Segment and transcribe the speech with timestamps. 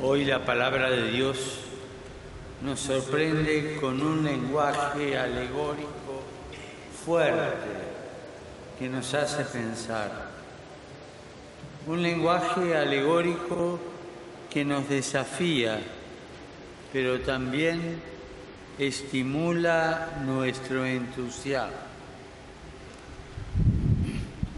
[0.00, 1.38] Hoy la palabra de Dios
[2.62, 6.22] nos sorprende con un lenguaje alegórico
[7.04, 7.66] fuerte
[8.78, 10.30] que nos hace pensar.
[11.88, 13.80] Un lenguaje alegórico
[14.48, 15.80] que nos desafía,
[16.92, 18.00] pero también
[18.78, 21.76] estimula nuestro entusiasmo.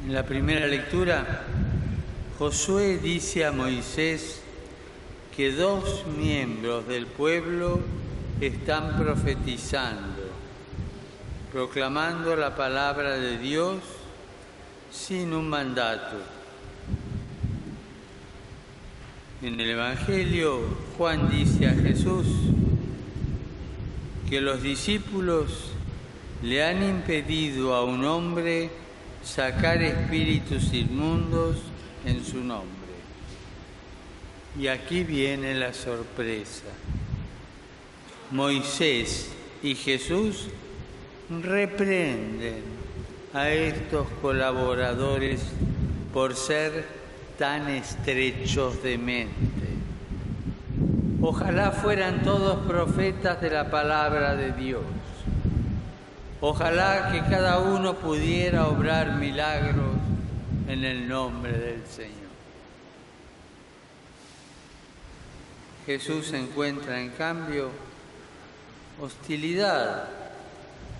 [0.06, 1.44] En la primera lectura,
[2.38, 4.39] Josué dice a Moisés
[5.36, 7.80] que dos miembros del pueblo
[8.40, 10.22] están profetizando,
[11.52, 13.78] proclamando la palabra de Dios
[14.90, 16.16] sin un mandato.
[19.42, 20.60] En el Evangelio
[20.98, 22.26] Juan dice a Jesús
[24.28, 25.70] que los discípulos
[26.42, 28.70] le han impedido a un hombre
[29.24, 31.56] sacar espíritus inmundos
[32.04, 32.79] en su nombre.
[34.58, 36.64] Y aquí viene la sorpresa.
[38.30, 39.30] Moisés
[39.62, 40.48] y Jesús
[41.42, 42.62] reprenden
[43.32, 45.42] a estos colaboradores
[46.12, 46.84] por ser
[47.38, 49.70] tan estrechos de mente.
[51.22, 54.82] Ojalá fueran todos profetas de la palabra de Dios.
[56.40, 59.96] Ojalá que cada uno pudiera obrar milagros
[60.66, 62.29] en el nombre del Señor.
[65.90, 67.68] Jesús encuentra en cambio
[69.02, 70.08] hostilidad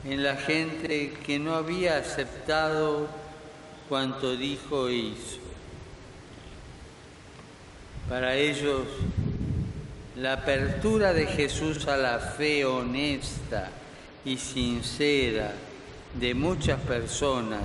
[0.04, 3.06] en la gente que no había aceptado
[3.88, 5.38] cuanto dijo e hizo.
[8.08, 8.88] Para ellos,
[10.16, 13.70] la apertura de Jesús a la fe honesta
[14.24, 15.52] y sincera
[16.18, 17.62] de muchas personas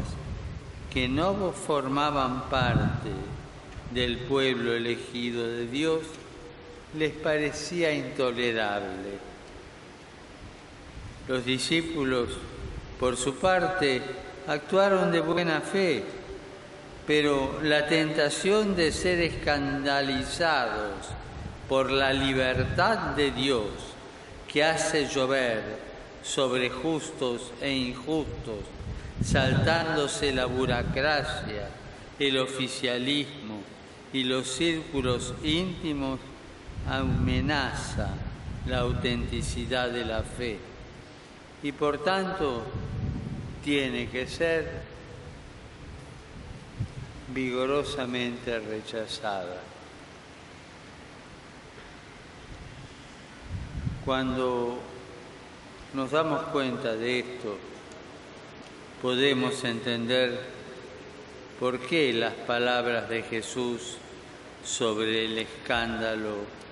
[0.94, 3.10] que no formaban parte
[3.95, 6.04] del pueblo elegido de Dios
[6.98, 9.20] les parecía intolerable.
[11.28, 12.30] Los discípulos,
[13.00, 14.02] por su parte,
[14.48, 16.04] actuaron de buena fe,
[17.08, 20.94] pero la tentación de ser escandalizados
[21.67, 23.66] por la libertad de Dios
[24.52, 25.61] que hace llover
[26.23, 28.60] sobre justos e injustos,
[29.23, 31.70] saltándose la burocracia,
[32.20, 33.61] el oficialismo
[34.14, 36.20] y los círculos íntimos,
[36.90, 38.10] amenaza
[38.68, 40.58] la autenticidad de la fe
[41.64, 42.64] y por tanto
[43.64, 44.84] tiene que ser
[47.34, 49.62] vigorosamente rechazada.
[54.04, 54.78] Cuando
[55.96, 57.58] nos damos cuenta de esto,
[59.02, 60.40] podemos entender
[61.60, 63.98] por qué las palabras de Jesús
[64.64, 66.64] sobre el escándalo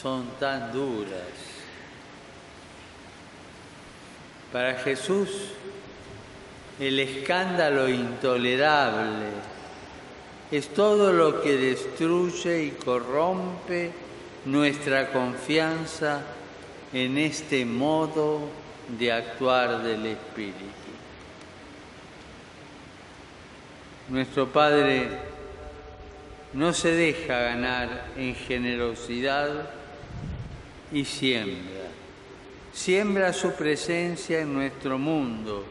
[0.00, 1.26] son tan duras.
[4.52, 5.28] Para Jesús,
[6.78, 9.26] el escándalo intolerable
[10.50, 13.90] es todo lo que destruye y corrompe
[14.44, 16.22] nuestra confianza
[16.92, 18.48] en este modo
[18.88, 20.54] de actuar del Espíritu.
[24.08, 25.08] Nuestro Padre
[26.54, 29.70] no se deja ganar en generosidad
[30.92, 31.88] y siembra.
[32.72, 35.64] Siembra su presencia en nuestro mundo,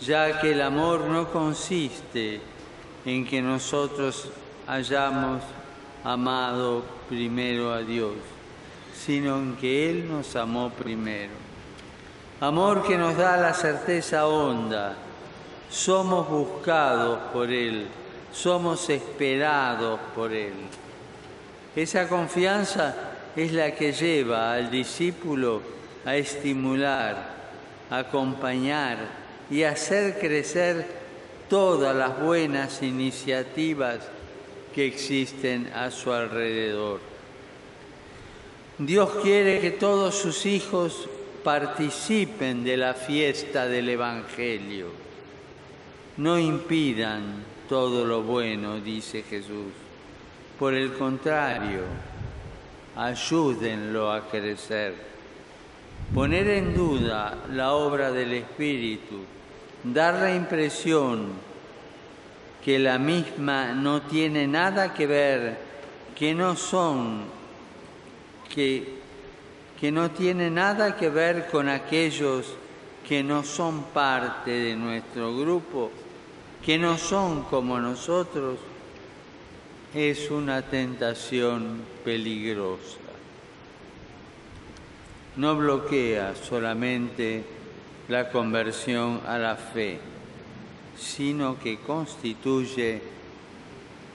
[0.00, 2.40] ya que el amor no consiste
[3.04, 4.28] en que nosotros
[4.66, 5.42] hayamos
[6.02, 8.14] amado primero a Dios,
[8.94, 11.32] sino en que Él nos amó primero.
[12.40, 14.96] Amor que nos da la certeza honda,
[15.70, 17.86] somos buscados por Él,
[18.32, 20.54] somos esperados por Él.
[21.76, 25.60] Esa confianza es la que lleva al discípulo
[26.04, 27.34] a estimular,
[27.90, 28.98] acompañar
[29.50, 30.86] y hacer crecer
[31.48, 34.00] todas las buenas iniciativas
[34.74, 37.00] que existen a su alrededor.
[38.78, 41.08] Dios quiere que todos sus hijos
[41.44, 44.88] participen de la fiesta del Evangelio.
[46.16, 49.72] No impidan todo lo bueno, dice Jesús.
[50.58, 51.82] Por el contrario,
[52.96, 54.94] ayúdenlo a crecer.
[56.14, 59.24] Poner en duda la obra del Espíritu,
[59.82, 61.32] dar la impresión
[62.64, 65.56] que la misma no tiene nada que ver,
[66.14, 67.24] que no son,
[68.48, 69.00] que,
[69.78, 72.54] que no tiene nada que ver con aquellos
[73.06, 75.90] que no son parte de nuestro grupo,
[76.64, 78.58] que no son como nosotros,
[79.94, 82.98] es una tentación peligrosa.
[85.36, 87.44] No bloquea solamente
[88.08, 89.98] la conversión a la fe,
[90.98, 93.00] sino que constituye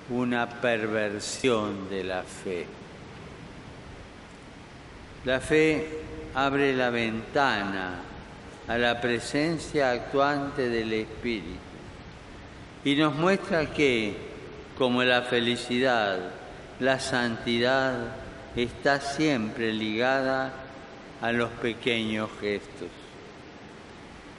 [0.09, 2.65] una perversión de la fe.
[5.25, 6.01] La fe
[6.33, 7.99] abre la ventana
[8.67, 11.69] a la presencia actuante del Espíritu
[12.83, 14.28] y nos muestra que,
[14.79, 16.17] como la felicidad,
[16.79, 17.95] la santidad
[18.55, 20.53] está siempre ligada
[21.21, 22.87] a los pequeños gestos.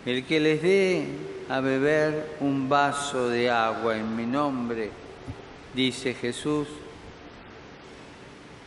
[0.07, 1.07] El que les dé
[1.51, 4.91] a beber un vaso de agua en mi nombre,
[5.75, 6.67] dice Jesús,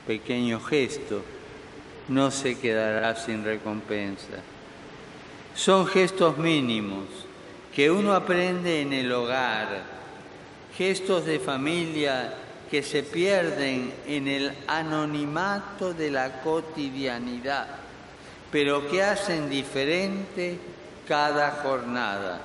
[0.06, 1.24] pequeño gesto,
[2.08, 4.44] no se quedará sin recompensa.
[5.56, 7.06] Son gestos mínimos
[7.76, 9.93] que uno aprende en el hogar,
[10.78, 12.34] gestos de familia
[12.70, 17.68] que se pierden en el anonimato de la cotidianidad,
[18.52, 20.58] pero que hacen diferente
[21.08, 22.42] cada jornada.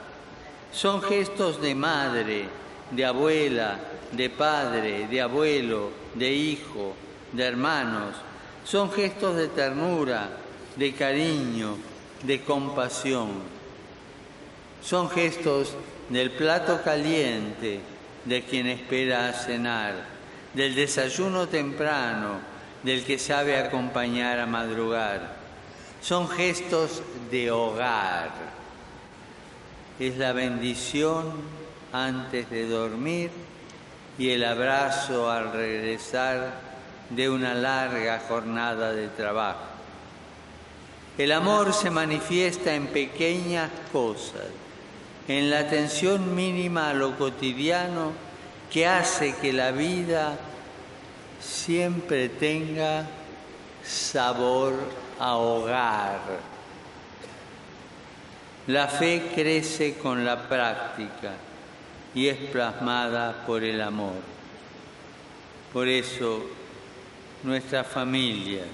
[0.70, 2.44] Son gestos de madre,
[2.90, 3.78] de abuela,
[4.12, 6.94] de padre, de abuelo, de hijo,
[7.32, 8.14] de hermanos.
[8.64, 10.28] Son gestos de ternura,
[10.76, 11.78] de cariño,
[12.22, 13.30] de compasión.
[14.82, 15.72] Son gestos
[16.10, 17.80] del plato caliente
[18.24, 19.94] de quien espera a cenar,
[20.54, 22.40] del desayuno temprano
[22.82, 25.36] del que sabe acompañar a madrugar.
[26.00, 28.30] Son gestos de hogar.
[29.98, 31.32] Es la bendición
[31.92, 33.30] antes de dormir
[34.18, 36.68] y el abrazo al regresar
[37.10, 39.64] de una larga jornada de trabajo.
[41.16, 44.46] El amor se manifiesta en pequeñas cosas,
[45.28, 48.12] en la atención mínima a lo cotidiano
[48.72, 50.38] que hace que la vida
[51.38, 53.06] siempre tenga
[53.84, 54.74] sabor
[55.20, 56.20] a hogar.
[58.66, 61.32] La fe crece con la práctica
[62.14, 64.16] y es plasmada por el amor.
[65.72, 66.42] Por eso
[67.42, 68.66] nuestras familias,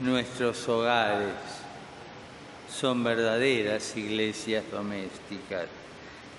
[0.00, 1.57] nuestros hogares
[2.70, 5.66] son verdaderas iglesias domésticas.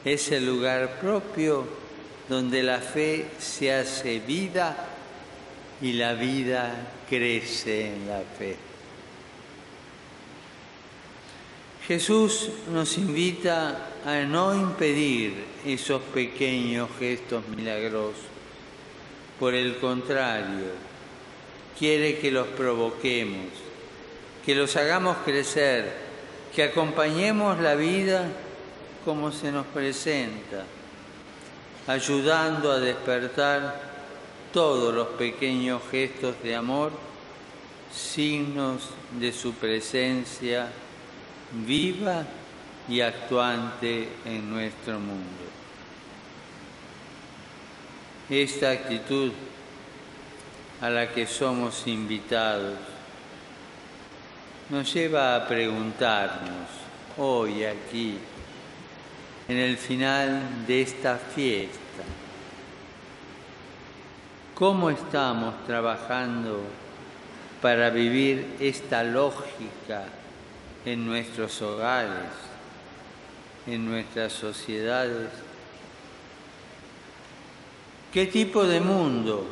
[0.06, 1.66] Es el lugar propio
[2.30, 4.78] donde la fe se hace vida
[5.82, 8.56] y la vida crece en la fe.
[11.88, 15.34] Jesús nos invita a no impedir
[15.66, 18.30] esos pequeños gestos milagrosos.
[19.40, 20.68] Por el contrario,
[21.80, 23.48] quiere que los provoquemos,
[24.46, 26.09] que los hagamos crecer,
[26.56, 28.26] que acompañemos la vida
[29.06, 30.66] como se nos presenta,
[31.88, 33.90] ayudando a despertar
[34.54, 36.92] todos los pequeños gestos de amor,
[37.94, 40.68] signos de su presencia
[41.66, 42.24] viva
[42.88, 45.24] y actuante en nuestro mundo.
[48.30, 49.32] Esta actitud
[50.82, 52.78] a la que somos invitados
[54.70, 56.68] nos lleva a preguntarnos
[57.18, 58.18] hoy aquí,
[59.48, 62.04] en el final de esta fiesta,
[64.54, 66.62] ¿cómo estamos trabajando
[67.62, 70.06] para vivir esta lógica
[70.86, 72.32] en nuestros hogares,
[73.68, 75.30] en nuestras sociedades.
[78.14, 79.46] ¿Qué tipo de mundo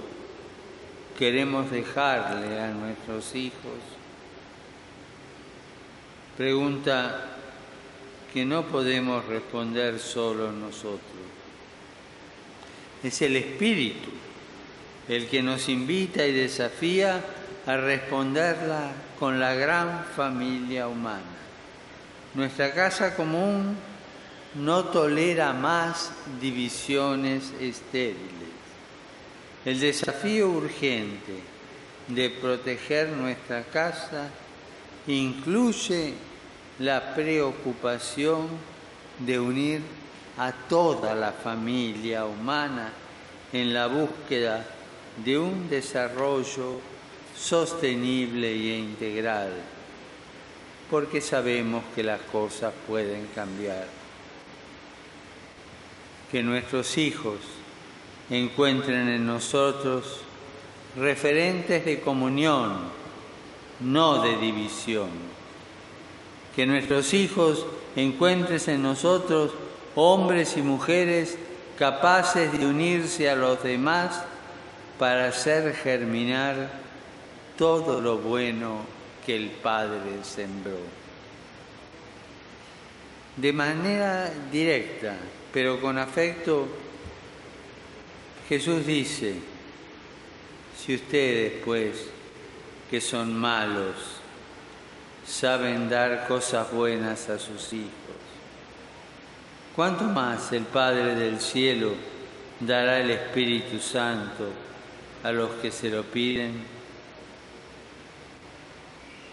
[1.17, 3.97] queremos dejarle a nuestros hijos?
[6.37, 7.37] Pregunta
[8.31, 11.01] que no podemos responder solo nosotros.
[13.03, 14.11] Es el Espíritu
[15.07, 17.23] el que nos invita y desafía
[17.65, 21.23] a responderla con la gran familia humana.
[22.33, 23.75] Nuestra casa común
[24.55, 28.47] no tolera más divisiones estériles.
[29.65, 31.33] El desafío urgente
[32.09, 34.29] de proteger nuestra casa
[35.07, 36.13] incluye
[36.79, 38.47] la preocupación
[39.19, 39.81] de unir
[40.37, 42.91] a toda la familia humana
[43.51, 44.63] en la búsqueda
[45.23, 46.79] de un desarrollo
[47.35, 49.51] sostenible e integral,
[50.89, 53.87] porque sabemos que las cosas pueden cambiar.
[56.31, 57.39] Que nuestros hijos
[58.29, 60.19] encuentren en nosotros
[60.97, 62.77] referentes de comunión,
[63.79, 65.36] no de división.
[66.57, 69.51] Que nuestros hijos encuentren en nosotros
[69.93, 71.37] hombres y mujeres
[71.77, 74.23] capaces de unirse a los demás
[74.97, 76.71] para hacer germinar
[77.59, 78.79] todo lo bueno
[79.23, 80.79] que el Padre sembró.
[83.35, 85.15] De manera directa,
[85.53, 86.67] pero con afecto,
[88.49, 89.35] Jesús dice,
[90.75, 92.07] si ustedes pues,
[92.89, 94.16] que son malos,
[95.27, 97.91] saben dar cosas buenas a sus hijos,
[99.75, 101.91] ¿cuánto más el Padre del cielo
[102.61, 104.49] dará el Espíritu Santo
[105.23, 106.63] a los que se lo piden?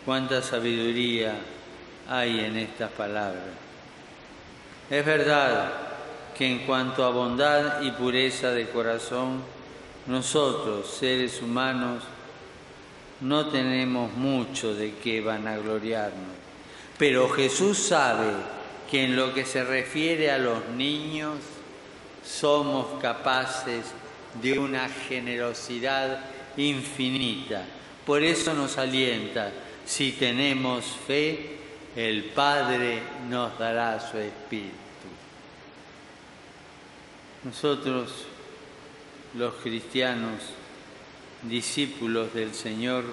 [0.05, 1.37] Cuánta sabiduría
[2.11, 3.43] hay en estas palabras.
[4.91, 5.73] Es verdad
[6.37, 9.43] que en cuanto a bondad y pureza de corazón,
[10.07, 12.03] nosotros, seres humanos,
[13.21, 16.37] no tenemos mucho de qué vanagloriarnos.
[16.99, 18.33] Pero Jesús sabe
[18.91, 21.39] que en lo que se refiere a los niños,
[22.25, 23.87] somos capaces
[24.41, 26.21] de una generosidad
[26.57, 27.65] infinita.
[28.07, 29.51] Por eso nos alienta,
[29.85, 31.59] si tenemos fe,
[31.97, 34.75] el Padre nos dará su Espíritu.
[37.45, 38.11] Nosotros,
[39.35, 40.41] los cristianos,
[41.49, 43.05] discípulos del Señor,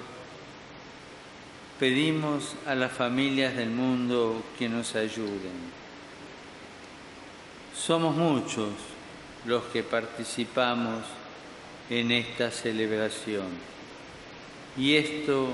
[1.78, 5.72] pedimos a las familias del mundo que nos ayuden.
[7.76, 8.70] Somos muchos
[9.46, 11.04] los que participamos
[11.90, 13.72] en esta celebración
[14.76, 15.48] y esto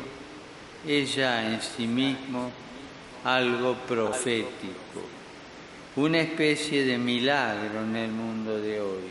[0.86, 2.50] es ya en sí mismo
[3.24, 5.02] algo profético,
[5.96, 9.10] una especie de milagro en el mundo de hoy,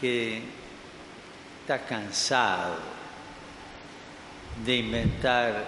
[0.00, 0.42] que
[1.64, 2.76] está cansado
[4.66, 5.64] de inventar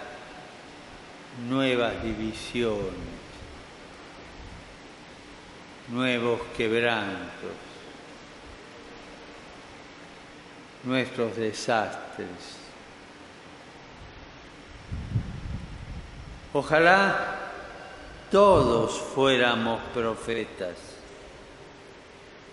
[1.48, 2.92] nuevas divisiones,
[5.88, 7.56] nuevos quebrantos,
[10.84, 12.58] nuestros desastres.
[16.52, 17.38] Ojalá
[18.30, 20.76] todos fuéramos profetas.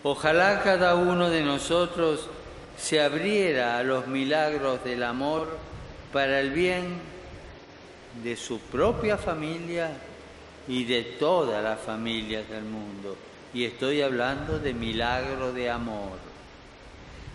[0.01, 2.29] Ojalá cada uno de nosotros
[2.77, 5.57] se abriera a los milagros del amor
[6.11, 6.99] para el bien
[8.23, 9.91] de su propia familia
[10.67, 13.17] y de todas las familias del mundo.
[13.53, 16.17] Y estoy hablando de milagro de amor.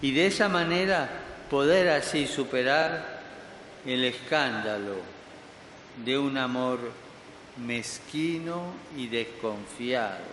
[0.02, 1.08] Y de esa manera
[1.50, 3.18] poder así superar
[3.86, 4.96] el escándalo
[6.04, 6.78] de un amor
[7.56, 10.24] mezquino y desconfiado,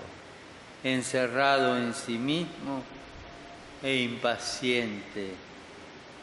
[0.83, 2.83] encerrado en sí mismo
[3.84, 5.32] e impaciente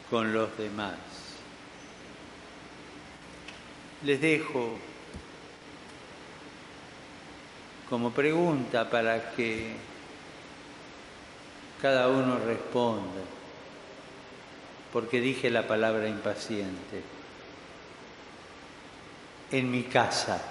[0.09, 0.97] con los demás.
[4.03, 4.77] Les dejo
[7.89, 9.75] como pregunta para que
[11.81, 13.21] cada uno responda,
[14.91, 17.01] porque dije la palabra impaciente.
[19.51, 20.41] En mi casa,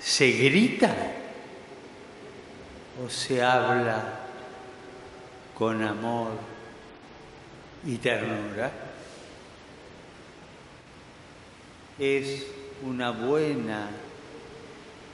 [0.00, 0.94] ¿se grita
[3.04, 4.29] o se habla
[5.60, 6.30] con amor
[7.84, 8.70] y ternura?
[11.98, 12.46] Es
[12.82, 13.90] una buena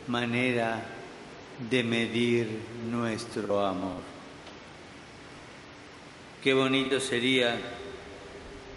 [0.06, 0.84] manera
[1.68, 3.98] de medir nuestro amor.
[6.44, 7.56] Qué bonito sería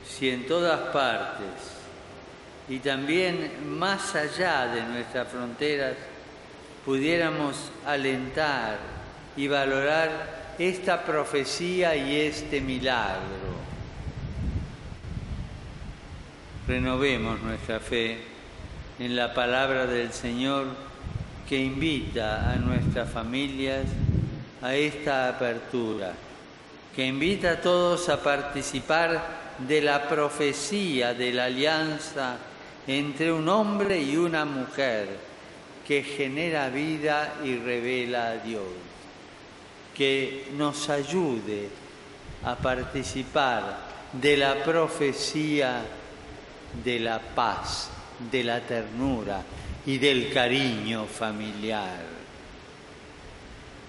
[0.03, 1.75] si en todas partes
[2.67, 5.93] y también más allá de nuestras fronteras
[6.83, 8.79] pudiéramos alentar
[9.38, 13.58] y valorar esta profecía y este milagro.
[16.68, 18.18] Renovemos nuestra fe
[19.00, 20.68] en la palabra del Señor
[21.48, 23.86] que invita a nuestras familias
[24.62, 26.12] a esta apertura,
[26.94, 32.36] que invita a todos a participar de la profecía de la alianza
[32.86, 35.08] entre un hombre y una mujer
[35.88, 38.63] que genera vida y revela a Dios
[40.00, 41.68] que nos ayude
[42.46, 43.77] a participar
[44.13, 45.84] de la profecía
[46.86, 47.89] de la paz,
[48.32, 49.44] de la ternura
[49.86, 52.00] y del cariño familiar,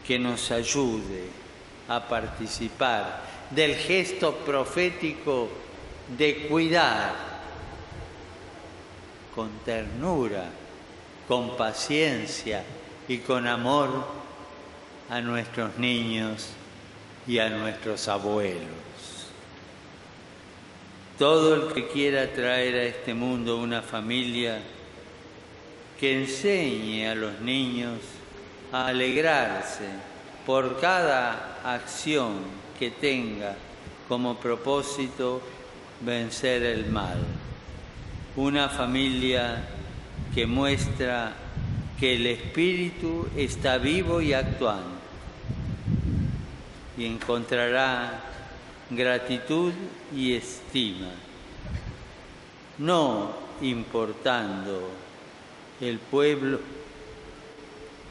[0.04, 1.28] que nos ayude
[1.86, 5.48] a participar del gesto profético
[6.18, 7.14] de cuidar
[9.32, 10.50] con ternura,
[11.28, 12.64] con paciencia
[13.06, 14.19] y con amor
[15.10, 16.50] a nuestros niños
[17.26, 18.62] y a nuestros abuelos.
[21.18, 24.60] Todo el que quiera traer a este mundo una familia
[25.98, 27.98] que enseñe a los niños
[28.72, 29.84] a alegrarse
[30.46, 32.38] por cada acción
[32.78, 33.56] que tenga
[34.08, 35.42] como propósito
[36.02, 37.18] vencer el mal.
[38.36, 39.60] Una familia
[40.32, 41.32] que muestra
[41.98, 44.99] que el Espíritu está vivo y actuando
[47.00, 48.20] y encontrará
[48.90, 49.72] gratitud
[50.14, 51.08] y estima,
[52.76, 54.82] no importando
[55.80, 56.60] el pueblo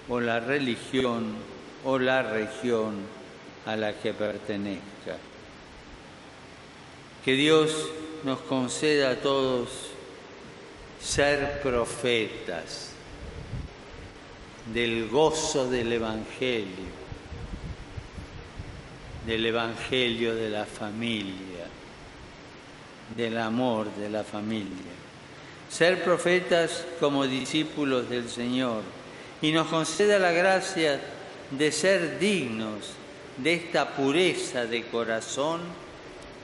[0.09, 1.35] o la religión
[1.85, 2.95] o la región
[3.67, 5.17] a la que pertenezca.
[7.23, 7.91] Que Dios
[8.23, 9.69] nos conceda a todos
[10.99, 12.93] ser profetas
[14.73, 17.08] del gozo del Evangelio,
[19.29, 21.67] del Evangelio de la familia,
[23.15, 24.91] del amor de la familia.
[25.69, 28.81] Ser profetas como discípulos del Señor
[29.39, 30.99] y nos conceda la gracia
[31.51, 32.93] de ser dignos
[33.37, 35.61] de esta pureza de corazón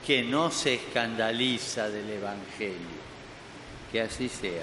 [0.06, 3.02] que no se escandaliza del Evangelio.
[3.90, 4.62] Que así sea.